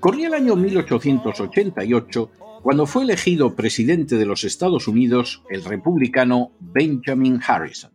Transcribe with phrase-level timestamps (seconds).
[0.00, 2.30] Corría el año 1888
[2.62, 7.92] cuando fue elegido presidente de los Estados Unidos el republicano Benjamin Harrison.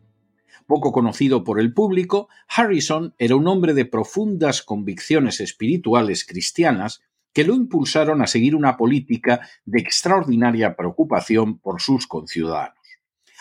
[0.67, 7.01] Poco conocido por el público, Harrison era un hombre de profundas convicciones espirituales cristianas
[7.33, 12.79] que lo impulsaron a seguir una política de extraordinaria preocupación por sus conciudadanos.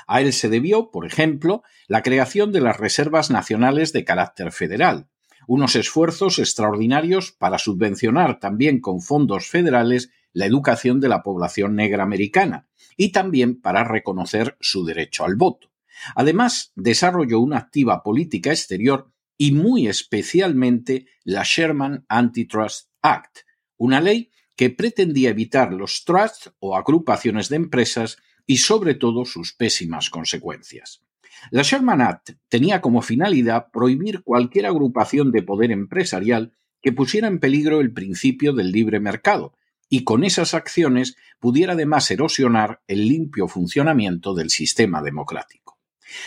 [0.07, 5.09] A él se debió, por ejemplo, la creación de las reservas nacionales de carácter federal,
[5.47, 12.03] unos esfuerzos extraordinarios para subvencionar también con fondos federales la educación de la población negra
[12.03, 15.71] americana y también para reconocer su derecho al voto.
[16.15, 23.41] Además, desarrolló una activa política exterior y muy especialmente la Sherman Antitrust Act,
[23.77, 29.53] una ley que pretendía evitar los trusts o agrupaciones de empresas y sobre todo sus
[29.53, 31.04] pésimas consecuencias.
[31.51, 37.41] La Sherman Act tenía como finalidad prohibir cualquier agrupación de poder empresarial que pusiera en
[37.41, 39.55] peligro el principio del libre mercado,
[39.89, 45.79] y con esas acciones pudiera además erosionar el limpio funcionamiento del sistema democrático.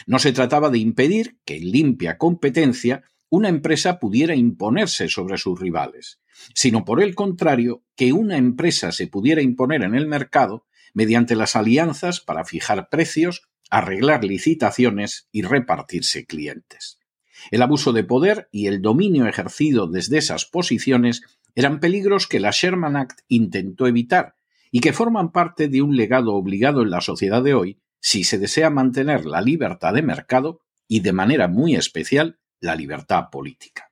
[0.06, 5.60] No se trataba de impedir que en limpia competencia una empresa pudiera imponerse sobre sus
[5.60, 6.20] rivales,
[6.54, 11.56] sino por el contrario, que una empresa se pudiera imponer en el mercado mediante las
[11.56, 17.00] alianzas para fijar precios, arreglar licitaciones y repartirse clientes.
[17.52, 21.22] El abuso de poder y el dominio ejercido desde esas posiciones
[21.56, 24.36] eran peligros que la Sherman Act intentó evitar
[24.72, 28.38] y que forman parte de un legado obligado en la sociedad de hoy si se
[28.38, 33.92] desea mantener la libertad de mercado y de manera muy especial la libertad política.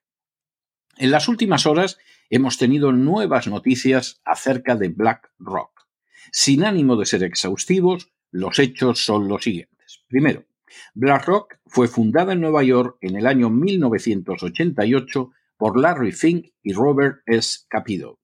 [0.98, 1.98] En las últimas horas
[2.30, 5.88] hemos tenido nuevas noticias acerca de BlackRock.
[6.32, 10.04] Sin ánimo de ser exhaustivos, los hechos son los siguientes.
[10.08, 10.46] Primero,
[10.94, 17.20] BlackRock fue fundada en Nueva York en el año 1988 por Larry Fink y Robert
[17.26, 17.60] S.
[17.70, 18.20] Capito.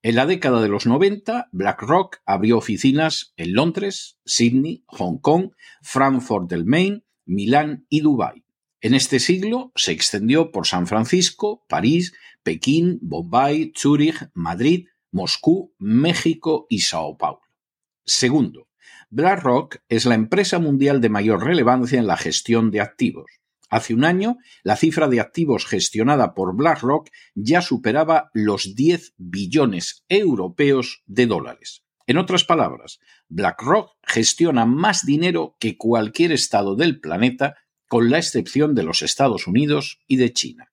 [0.00, 5.50] En la década de los 90, BlackRock abrió oficinas en Londres, Sydney, Hong Kong,
[5.82, 8.44] Frankfurt del Main, Milán y Dubái.
[8.80, 12.14] En este siglo se extendió por San Francisco, París,
[12.44, 17.40] Pekín, Bombay, Zúrich, Madrid, Moscú, México y Sao Paulo.
[18.04, 18.67] Segundo,
[19.10, 23.30] BlackRock es la empresa mundial de mayor relevancia en la gestión de activos.
[23.70, 30.04] Hace un año, la cifra de activos gestionada por BlackRock ya superaba los 10 billones
[30.10, 31.84] europeos de dólares.
[32.06, 37.56] En otras palabras, BlackRock gestiona más dinero que cualquier estado del planeta,
[37.88, 40.70] con la excepción de los Estados Unidos y de China.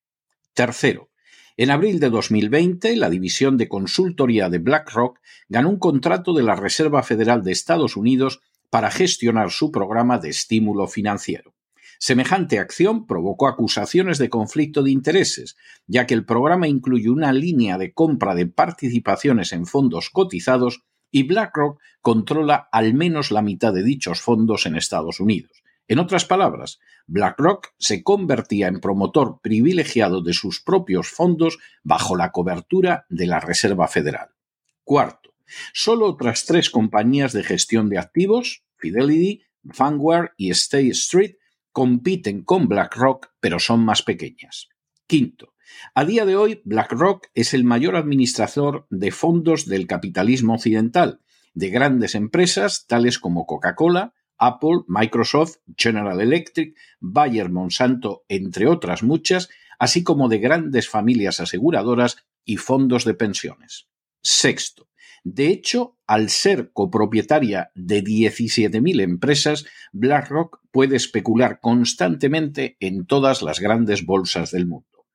[0.53, 1.09] Tercero,
[1.57, 6.57] en abril de 2020, la división de consultoría de BlackRock ganó un contrato de la
[6.57, 11.53] Reserva Federal de Estados Unidos para gestionar su programa de estímulo financiero.
[11.97, 15.55] Semejante acción provocó acusaciones de conflicto de intereses,
[15.87, 21.23] ya que el programa incluye una línea de compra de participaciones en fondos cotizados y
[21.23, 25.63] BlackRock controla al menos la mitad de dichos fondos en Estados Unidos.
[25.87, 32.31] En otras palabras, BlackRock se convertía en promotor privilegiado de sus propios fondos bajo la
[32.31, 34.29] cobertura de la Reserva Federal.
[34.83, 35.35] Cuarto,
[35.73, 41.35] solo otras tres compañías de gestión de activos, Fidelity, Vanguard y State Street,
[41.71, 44.69] compiten con BlackRock, pero son más pequeñas.
[45.07, 45.53] Quinto,
[45.93, 51.19] a día de hoy BlackRock es el mayor administrador de fondos del capitalismo occidental,
[51.53, 59.49] de grandes empresas tales como Coca-Cola, Apple, Microsoft, General Electric, Bayer Monsanto, entre otras muchas,
[59.79, 63.87] así como de grandes familias aseguradoras y fondos de pensiones.
[64.21, 64.89] Sexto,
[65.25, 73.59] de hecho, al ser copropietaria de 17.000 empresas, BlackRock puede especular constantemente en todas las
[73.59, 75.07] grandes bolsas del mundo.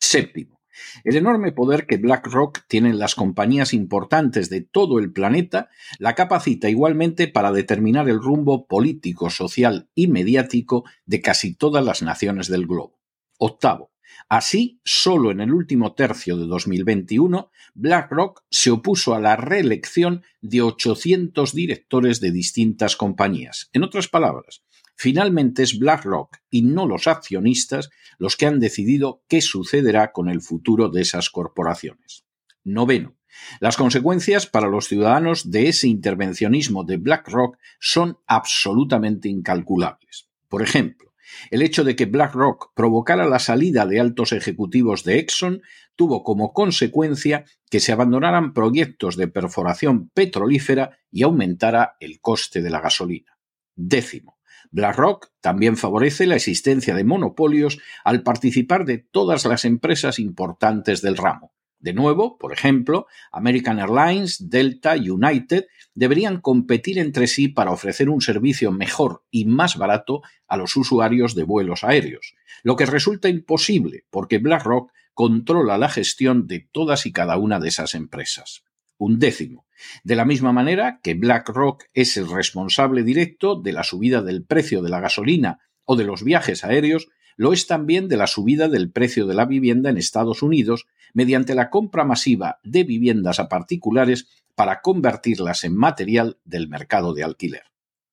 [0.00, 0.60] Séptimo,
[1.04, 5.68] el enorme poder que BlackRock tiene en las compañías importantes de todo el planeta
[5.98, 12.02] la capacita igualmente para determinar el rumbo político, social y mediático de casi todas las
[12.02, 12.98] naciones del globo.
[13.38, 13.94] Octavo,
[14.28, 20.62] Así, solo en el último tercio de 2021, BlackRock se opuso a la reelección de
[20.62, 23.68] 800 directores de distintas compañías.
[23.72, 24.63] En otras palabras,
[24.94, 30.40] finalmente es BlackRock y no los accionistas los que han decidido qué sucederá con el
[30.40, 32.24] futuro de esas corporaciones.
[32.64, 33.16] Noveno.
[33.60, 40.28] Las consecuencias para los ciudadanos de ese intervencionismo de BlackRock son absolutamente incalculables.
[40.48, 41.12] Por ejemplo,
[41.50, 45.62] el hecho de que BlackRock provocara la salida de altos ejecutivos de Exxon
[45.96, 52.70] tuvo como consecuencia que se abandonaran proyectos de perforación petrolífera y aumentara el coste de
[52.70, 53.38] la gasolina.
[53.74, 54.33] Décimo.
[54.74, 61.16] BlackRock también favorece la existencia de monopolios al participar de todas las empresas importantes del
[61.16, 61.52] ramo.
[61.78, 68.20] De nuevo, por ejemplo, American Airlines, Delta, United deberían competir entre sí para ofrecer un
[68.20, 72.34] servicio mejor y más barato a los usuarios de vuelos aéreos,
[72.64, 77.68] lo que resulta imposible porque BlackRock controla la gestión de todas y cada una de
[77.68, 78.64] esas empresas.
[79.04, 79.66] Un décimo.
[80.02, 84.80] De la misma manera que BlackRock es el responsable directo de la subida del precio
[84.80, 88.90] de la gasolina o de los viajes aéreos, lo es también de la subida del
[88.90, 94.26] precio de la vivienda en Estados Unidos mediante la compra masiva de viviendas a particulares
[94.54, 97.64] para convertirlas en material del mercado de alquiler.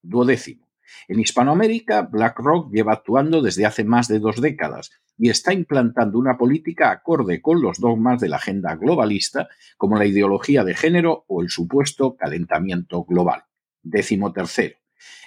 [0.02, 0.71] Duodécimo.
[1.08, 6.38] En Hispanoamérica, BlackRock lleva actuando desde hace más de dos décadas y está implantando una
[6.38, 11.42] política acorde con los dogmas de la agenda globalista, como la ideología de género o
[11.42, 13.44] el supuesto calentamiento global.
[13.84, 14.78] Décimo tercero.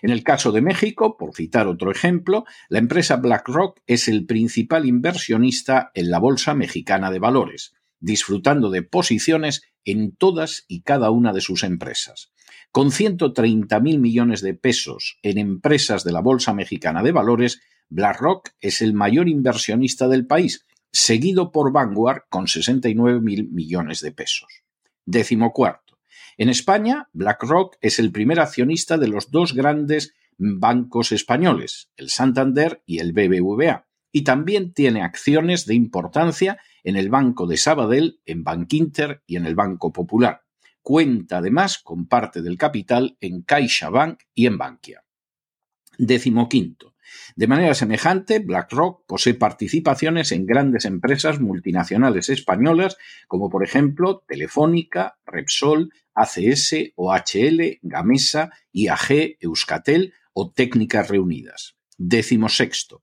[0.02, 4.86] En el caso de México, por citar otro ejemplo, la empresa BlackRock es el principal
[4.86, 11.32] inversionista en la Bolsa Mexicana de Valores, disfrutando de posiciones en todas y cada una
[11.32, 12.32] de sus empresas.
[12.70, 18.50] Con 130 mil millones de pesos en empresas de la Bolsa Mexicana de Valores, BlackRock
[18.60, 24.48] es el mayor inversionista del país, seguido por Vanguard con 69 mil millones de pesos.
[25.06, 25.98] Décimo cuarto.
[26.36, 32.82] En España, BlackRock es el primer accionista de los dos grandes bancos españoles, el Santander
[32.86, 38.44] y el BBVA, y también tiene acciones de importancia en el Banco de Sabadell, en
[38.44, 40.42] Bankinter y en el Banco Popular.
[40.82, 45.04] Cuenta además con parte del capital en CaixaBank y en Bankia.
[45.98, 46.94] Décimo quinto.
[47.36, 52.96] De manera semejante, BlackRock posee participaciones en grandes empresas multinacionales españolas
[53.28, 61.76] como por ejemplo Telefónica, Repsol, ACS, OHL, Gamesa, IAG, Euskatel o Técnicas Reunidas.
[61.96, 63.02] Décimo sexto.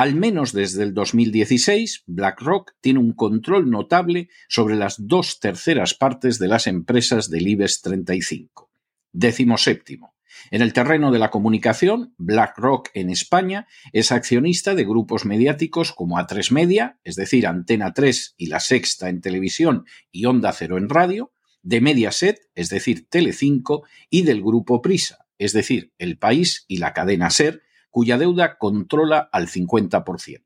[0.00, 6.38] Al menos desde el 2016, BlackRock tiene un control notable sobre las dos terceras partes
[6.38, 8.70] de las empresas del IBEX 35.
[9.12, 10.14] Décimo séptimo.
[10.50, 16.16] En el terreno de la comunicación, BlackRock en España es accionista de grupos mediáticos como
[16.16, 20.88] A3 Media, es decir, Antena 3 y La Sexta en televisión y Onda Cero en
[20.88, 26.78] radio, de Mediaset, es decir, Telecinco, y del grupo Prisa, es decir, El País y
[26.78, 30.42] la cadena Ser, cuya deuda controla al 50%.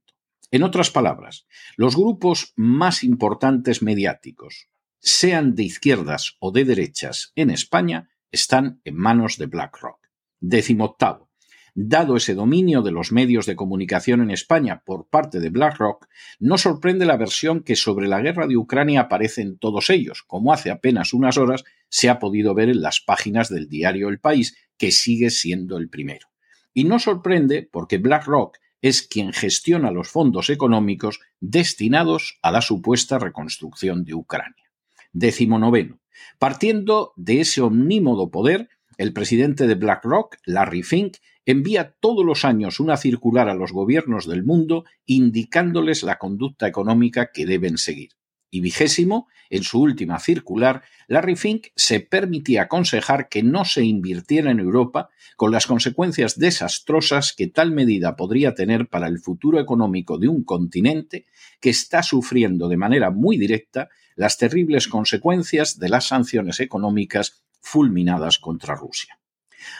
[0.50, 1.46] En otras palabras,
[1.76, 4.68] los grupos más importantes mediáticos,
[5.00, 9.98] sean de izquierdas o de derechas en España, están en manos de BlackRock.
[10.40, 11.28] Décimo octavo.
[11.74, 16.06] Dado ese dominio de los medios de comunicación en España por parte de BlackRock,
[16.38, 20.52] no sorprende la versión que sobre la guerra de Ucrania aparece en todos ellos, como
[20.52, 24.56] hace apenas unas horas se ha podido ver en las páginas del diario El País,
[24.78, 26.28] que sigue siendo el primero.
[26.75, 33.19] Y no sorprende porque BlackRock es quien gestiona los fondos económicos destinados a la supuesta
[33.19, 34.71] reconstrucción de Ucrania.
[35.12, 36.00] Décimo noveno.
[36.38, 41.16] Partiendo de ese omnímodo poder, el presidente de BlackRock, Larry Fink,
[41.47, 47.31] envía todos los años una circular a los gobiernos del mundo indicándoles la conducta económica
[47.33, 48.11] que deben seguir.
[48.54, 54.52] Y vigésimo, en su última circular, Larry Fink se permitía aconsejar que no se invirtiera
[54.52, 60.18] en Europa con las consecuencias desastrosas que tal medida podría tener para el futuro económico
[60.18, 61.26] de un continente
[61.61, 68.38] que está sufriendo de manera muy directa las terribles consecuencias de las sanciones económicas fulminadas
[68.38, 69.18] contra Rusia.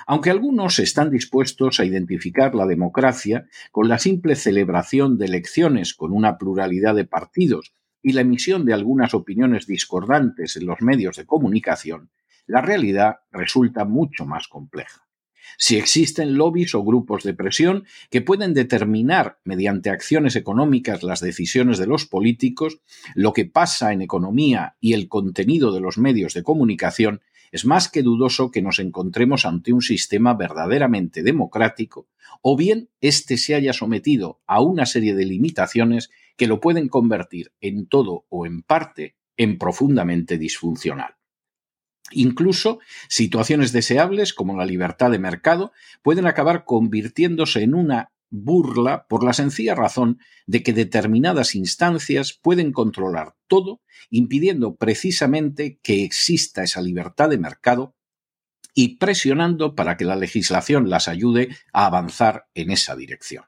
[0.04, 6.11] Aunque algunos están dispuestos a identificar la democracia con la simple celebración de elecciones con
[6.11, 7.73] una pluralidad de partidos
[8.04, 12.11] y la emisión de algunas opiniones discordantes en los medios de comunicación,
[12.46, 15.08] la realidad resulta mucho más compleja.
[15.56, 21.78] Si existen lobbies o grupos de presión que pueden determinar mediante acciones económicas las decisiones
[21.78, 22.80] de los políticos,
[23.14, 27.88] lo que pasa en economía y el contenido de los medios de comunicación, es más
[27.88, 32.08] que dudoso que nos encontremos ante un sistema verdaderamente democrático,
[32.42, 37.53] o bien éste se haya sometido a una serie de limitaciones que lo pueden convertir
[37.61, 41.17] en todo o en parte en profundamente disfuncional.
[42.11, 45.73] Incluso situaciones deseables como la libertad de mercado
[46.03, 52.73] pueden acabar convirtiéndose en una burla por la sencilla razón de que determinadas instancias pueden
[52.73, 57.95] controlar todo, impidiendo precisamente que exista esa libertad de mercado
[58.75, 63.45] y presionando para que la legislación las ayude a avanzar en esa dirección.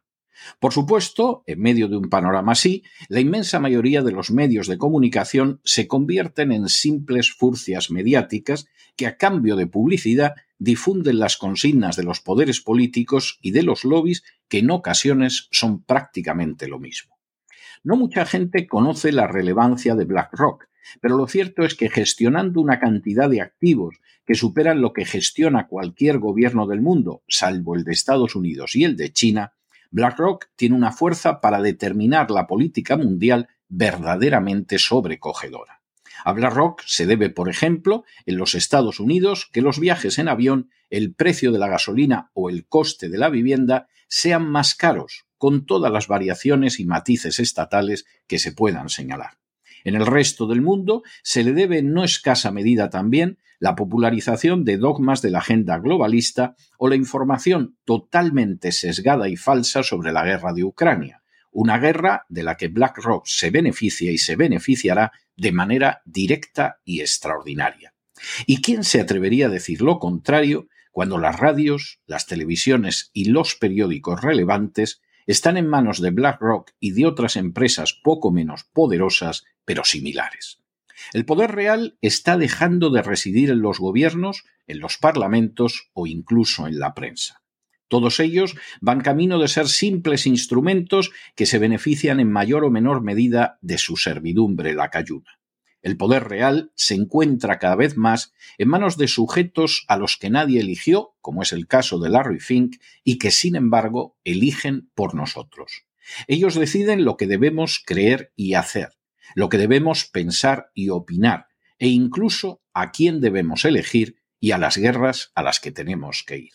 [0.61, 4.79] Por supuesto, en medio de un panorama así, la inmensa mayoría de los medios de
[4.79, 8.67] comunicación se convierten en simples furcias mediáticas
[8.97, 13.85] que a cambio de publicidad difunden las consignas de los poderes políticos y de los
[13.85, 17.17] lobbies que en ocasiones son prácticamente lo mismo.
[17.85, 20.69] No mucha gente conoce la relevancia de BlackRock,
[21.01, 25.69] pero lo cierto es que gestionando una cantidad de activos que superan lo que gestiona
[25.69, 29.53] cualquier gobierno del mundo, salvo el de Estados Unidos y el de China,
[29.91, 35.83] BlackRock tiene una fuerza para determinar la política mundial verdaderamente sobrecogedora.
[36.25, 40.71] A BlackRock se debe, por ejemplo, en los Estados Unidos que los viajes en avión,
[40.91, 45.67] el precio de la gasolina o el coste de la vivienda sean más caros, con
[45.67, 49.39] todas las variaciones y matices estatales que se puedan señalar.
[49.87, 54.65] En el resto del mundo se le debe en no escasa medida también la popularización
[54.65, 60.25] de dogmas de la agenda globalista o la información totalmente sesgada y falsa sobre la
[60.25, 65.53] guerra de Ucrania, una guerra de la que BlackRock se beneficia y se beneficiará de
[65.53, 67.95] manera directa y extraordinaria.
[68.45, 73.55] ¿Y quién se atrevería a decir lo contrario cuando las radios, las televisiones y los
[73.55, 79.85] periódicos relevantes están en manos de BlackRock y de otras empresas poco menos poderosas pero
[79.85, 80.63] similares.
[81.13, 86.67] El poder real está dejando de residir en los gobiernos, en los parlamentos o incluso
[86.67, 87.43] en la prensa.
[87.89, 93.03] Todos ellos van camino de ser simples instrumentos que se benefician en mayor o menor
[93.03, 95.39] medida de su servidumbre la cayuna.
[95.83, 100.31] El poder real se encuentra cada vez más en manos de sujetos a los que
[100.31, 105.15] nadie eligió, como es el caso de Larry Fink, y que sin embargo eligen por
[105.15, 105.85] nosotros.
[106.27, 108.96] Ellos deciden lo que debemos creer y hacer,
[109.35, 114.77] lo que debemos pensar y opinar, e incluso a quién debemos elegir y a las
[114.77, 116.53] guerras a las que tenemos que ir.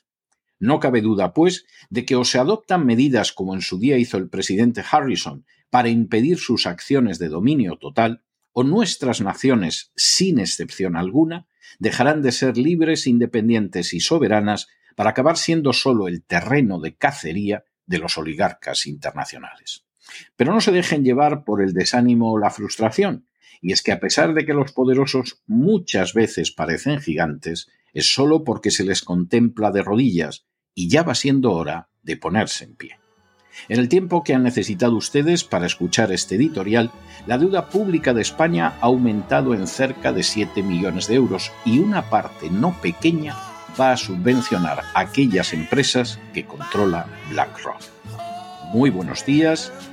[0.60, 4.18] No cabe duda, pues, de que o se adoptan medidas como en su día hizo
[4.18, 8.24] el presidente Harrison para impedir sus acciones de dominio total,
[8.54, 11.48] o nuestras naciones, sin excepción alguna,
[11.80, 17.64] dejarán de ser libres, independientes y soberanas para acabar siendo solo el terreno de cacería
[17.86, 19.86] de los oligarcas internacionales.
[20.36, 23.28] Pero no se dejen llevar por el desánimo o la frustración,
[23.62, 28.44] y es que a pesar de que los poderosos muchas veces parecen gigantes, es solo
[28.44, 32.98] porque se les contempla de rodillas, y ya va siendo hora de ponerse en pie.
[33.68, 36.92] En el tiempo que han necesitado ustedes para escuchar este editorial,
[37.28, 41.80] la deuda pública de España ha aumentado en cerca de 7 millones de euros y
[41.80, 43.36] una parte no pequeña
[43.80, 47.82] va a subvencionar a aquellas empresas que controla BlackRock.
[48.74, 49.72] Muy buenos días